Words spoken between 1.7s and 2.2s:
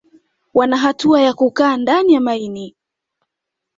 ndani